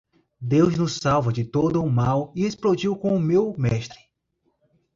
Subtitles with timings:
[0.39, 3.99] Deus nos salva de todo o mal e explodiu com meu mestre.